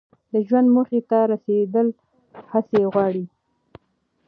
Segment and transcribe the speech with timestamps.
[0.33, 1.87] د ژوند موخې ته رسیدل
[2.51, 3.25] هڅې غواړي.